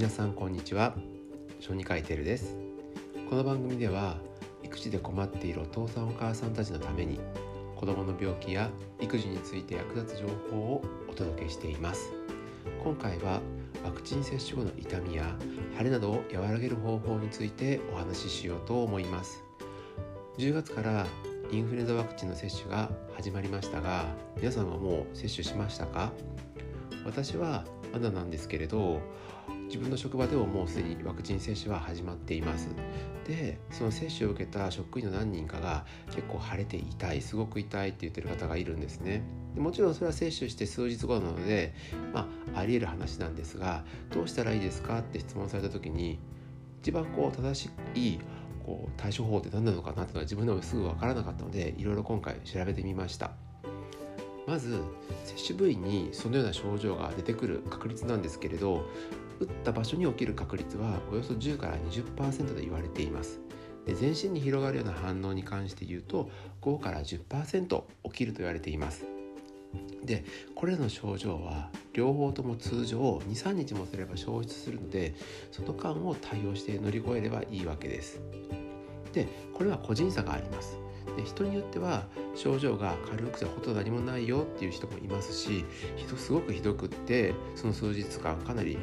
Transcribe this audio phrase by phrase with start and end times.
[0.00, 0.94] 皆さんこんにちは。
[1.58, 2.56] 小児科医テルです。
[3.28, 4.16] この番組では
[4.62, 7.20] 育児で困っているお父さんお母さんたちのために
[7.76, 12.14] 子どもの病気や育児について役立つ情報をお届けしています。
[12.82, 13.42] 今回は
[13.84, 15.36] ワクチン接種後の痛みや
[15.76, 19.44] 腫れなどを和らげる方法についてお話ししようと思います。
[20.38, 21.06] 10月から
[21.52, 24.06] インフルエンザワクチンの接種が始まりましたが
[24.38, 26.10] 皆さんはもう接種しましたか？
[27.04, 29.02] 私はまだなんですけれど
[29.70, 32.70] 自分の職場でももうすでにワクチン接種は始まっています。
[33.24, 39.22] でその接種を受けた職員の何人かが結構腫れて痛いすごく痛いって言ってる方がいるんですね。
[39.54, 41.72] でもちろんそれは接種して数日後なので
[42.12, 46.18] まあありえる話なんですがどうしたらいいですかって質問された時に
[46.82, 48.18] 一番こう正しい
[48.66, 53.49] こう対処法って何なのかなっていうのは自分でもすぐ分からなかったのでいろいろ今回調べてみました。
[54.50, 54.82] まず
[55.24, 58.84] 接種部位にそのような症状が出てくる確率なんですけれど
[59.38, 63.38] 打った場所に起きる確率はおよそ10から20%と言われています。
[63.86, 66.28] で全身に広がるような反応に関して言うと
[66.62, 69.06] 5から10%起きると言われています。
[70.04, 70.24] で
[70.56, 75.14] これらの症状は両方とも通常23日もすれば消失するので
[75.52, 78.20] その間を対応して乗り越えればいいわけです。
[79.12, 80.89] でこれは個人差があります。
[81.16, 85.64] で人によっては症状が軽くてほとんど何もないよっていう人もいますし
[85.96, 88.78] 人すごくひどくってその数日間かなり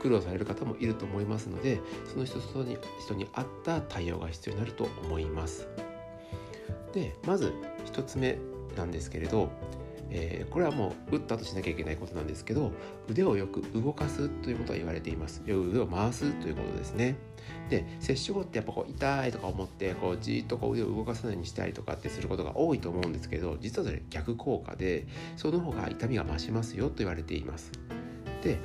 [0.00, 1.80] 苦労される方もいると思いますので
[2.12, 5.68] その人に人に合った対応が必要になると思います。
[6.92, 7.52] でまず
[7.86, 8.38] 1つ目
[8.76, 9.50] なんですけれど
[10.14, 12.72] えー、これはもう打ったとしなきゃいけないことなんですけど
[13.08, 15.42] 腕をよく動かすということは言われています。
[15.46, 17.16] 腕を回すということですね。
[17.70, 27.72] で接種後ってやっぱこう痛いとか思ってこうじっとこう腕を動かさないようにしたりとかってすることが多いと思うんですけど実はそれ逆効果でその方が痛みが増しますよと言われています。
[28.42, 28.58] で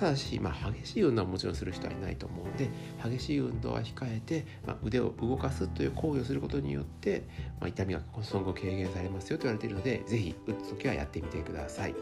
[0.00, 2.70] ただし、まあ、激しい運動はもちろんする人はいないと思うので
[3.04, 7.24] 激しい運動は控えて、まあ、腕を動かすという行為をすることによって、
[7.60, 11.94] まあ、痛みがその後軽減されますよと言われているので是非打つ時はやってみてください。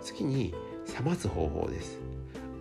[0.00, 0.54] 次に
[0.86, 1.98] 冷ます方法です。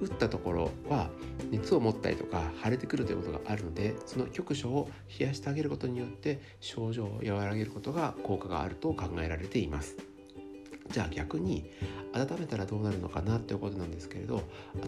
[0.02, 1.10] 打ったところは
[1.52, 4.90] 熱を持ったりとか腫れてくるということがあるのでその局所を
[5.20, 9.98] 冷やしてあげることによって症状を和らげることが効果があると考えられています。
[10.92, 11.70] じゃあ逆に
[12.14, 14.42] 温めたらどうなるのかなっていうことなんですけれど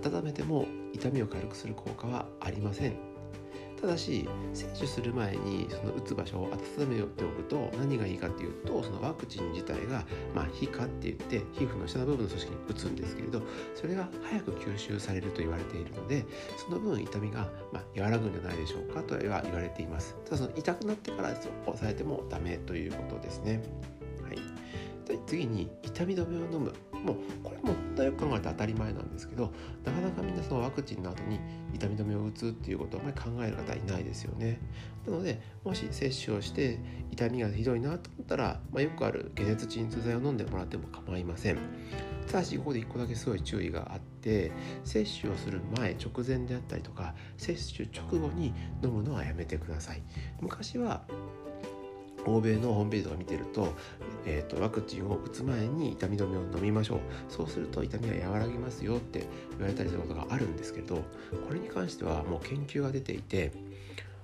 [0.03, 3.11] 温めても痛みを軽くする効果はありません。
[3.81, 13.41] ただし接種する前にその打つ場所を温めておくと何がいいかっていうとそのワクチン自体が、まあ、皮下って言って皮膚の下の部分の組織に打つんですけれど
[13.73, 16.25] それが早く吸収されると言われているので
[16.57, 20.15] その分痛みが、まあ、和らぐんじゃないでしょうかとは言われています。
[20.25, 21.35] ただその痛くなってから
[21.65, 23.63] 抑えてもダメということですね。
[25.31, 26.73] 次に痛み止めを飲む。
[27.05, 29.51] もうこれも本当はよく考えて当たり前なんですけど
[29.83, 31.39] なかなかみんなそのワクチンの後に
[31.73, 34.59] 痛み止めを打つっていうことをあまり考える方いないですよね。
[35.07, 36.77] なのでもし接種をして
[37.11, 41.57] 痛みがひどいなと思ったら、まあ、よくある解熱鎮痛剤を飲んでもらっても構いません。
[42.27, 44.51] ただしここで1個だけすごい注意があって
[44.83, 48.53] 接種をする前直前であったりとか接種直後に
[48.83, 50.03] 飲むのはやめてください。
[50.41, 51.03] 昔は
[52.25, 53.73] 欧米のホームページとか見てると,、
[54.25, 56.99] えーと、ワクチンを打つ前に痛み止めを飲みましょう。
[57.29, 61.03] そうすると痛みは和らぎますよって言われたりすることがあるんですけどこ
[61.53, 63.51] れに関してはもう研究が出ていて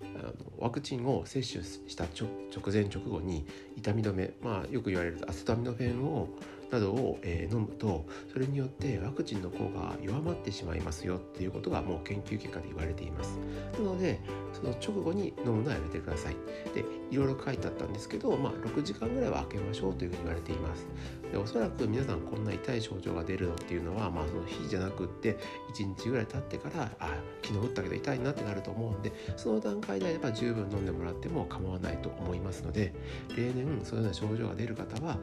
[0.01, 2.29] あのワクチンを接種した直
[2.71, 6.29] 前直後に痛み止めまあよく言われるアセトアミノフェンを
[6.71, 13.39] などを、えー、飲むとそれによってワクチンの効果が弱まってしまいますよっていうことがもう研究結果で言われています。
[13.73, 14.19] なので
[14.53, 16.35] その直後に飲むのはやめてください。
[16.73, 20.87] でいろいろ書いてあったんですけど、まあ、6時間ぐらいは空けましょうというふうに言われています。
[21.31, 25.37] でおそらく皆さんこんな痛い症状が出るのっていうのは、まあ、その日じゃなくって
[25.73, 32.93] 1日ぐらい経ってからあ昨日打ったけど痛いなってなると思うんでその段階であれば十分飲んでもらっても構わないと思いますので
[33.35, 35.17] 例年そういうような症状が出る方は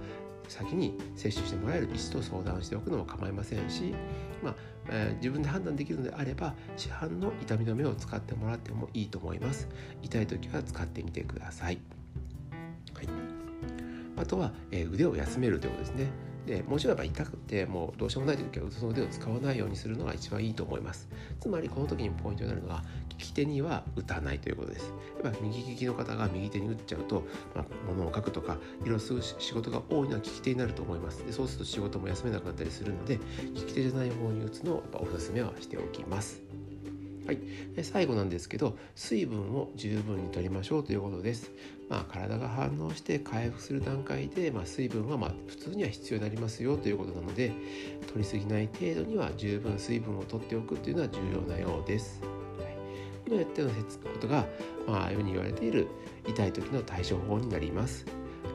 [0.49, 3.95] 先に接種してもらえる医師と相談しておくのも構いませんし、
[4.43, 4.55] まあ
[4.89, 9.69] えー、自分で判断できるのであれば市販の痛み止めを使ってもらってもいいと思います。
[10.03, 11.79] 痛い時は使ってみてください、
[12.95, 13.09] はい、
[14.17, 16.34] あとは、えー、腕を休めるということですね。
[16.47, 21.09] でもちろんやっぱ痛くてもうどうしようもない時はその腕を使わないようにするのが一番いいと思います。
[21.41, 24.93] つまりこの時にポイントになるのは利き手には打たないということです。
[25.23, 27.25] やっぱ右利きの方が右手に打っちゃうと、
[27.55, 31.25] まあ、物を書くとかいろいろする仕事が多いのは利き手になると思います。
[31.25, 33.19] でそうすると仕事も休めなくなったりするので
[33.55, 36.43] 利き手じゃない方に打つのをおすすめはしておきます。
[37.27, 37.39] はい、
[37.83, 41.51] 最後なんですけど水分を十分に取りましょうということです。
[41.89, 47.53] まあ、体が反応して回復する段階で、まあ、水分はまあ普通には必要になりますよということなので
[48.09, 52.21] 取りすぎない程度には十分水分を取っておくというのは重要なようです。
[52.59, 52.77] はい、
[53.27, 53.77] 今やったような
[54.11, 54.47] ことが、
[54.87, 55.89] まああいうふうに言われている
[56.27, 58.05] 痛い時の対処法になります。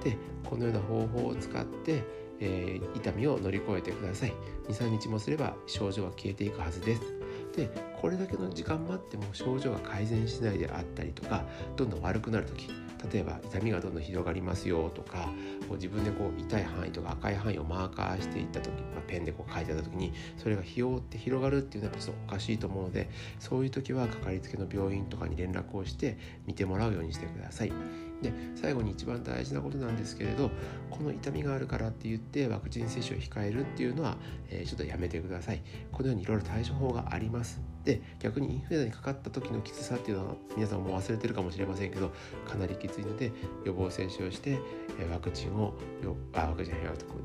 [0.04, 2.04] でこのような方法を使って
[2.40, 4.34] えー、痛みを乗り越えてください
[4.70, 7.19] 23日もすれば症状は消えていくはずです
[7.60, 7.70] で
[8.02, 11.44] これだけの時間待っても症状が改善しないであったりとか
[11.76, 12.70] どんどん悪くなる時
[13.12, 15.30] 例えば痛みがどんどん広がりますよとか
[15.68, 23.10] こう自分でこう痛い範囲とか赤い範囲をマーカーしていった時、まあ、ペンでこう書いてた時にそれがひよって広がるっていうのはちょっとおかしいと思うので
[23.40, 27.72] そういう時はかかりつけの病院とかに連絡をして見てもらうようにしてください。
[28.22, 30.52] で最後に一番大事なことなんですけれど
[30.90, 34.18] この痛みがあるからって言ってワクチン接種を控えるっていうのは、
[34.50, 35.62] えー、ちょっとやめてください
[35.92, 42.12] このようにいろいろ対処法がありますで逆にインフルエンザにかかった時のきつさっていうのは皆さんも忘れてるかもしれませんけど
[42.48, 43.32] かなりきついので
[43.66, 44.60] 予防接種をして、
[45.00, 45.74] えワクチンを
[46.34, 46.76] あワクチン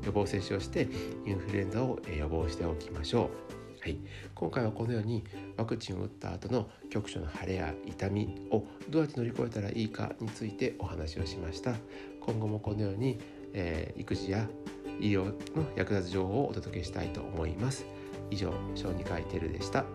[0.03, 0.87] 予防接種をして
[1.25, 3.29] インフルエンザを予防しておきましょ
[3.61, 3.64] う。
[3.85, 3.99] はい、
[4.33, 5.23] 今回はこのように
[5.57, 11.75] ワクチンを打った後の局所の腫れや痛みをどうやって乗り越えたらいいかについてお話をしました。
[12.19, 13.19] 今後もこのように、
[13.53, 14.47] えー、育児や
[14.99, 17.85] 医療の役立つ情報をお届けしたいと思います。
[18.31, 19.85] 以上小児科医テルでした。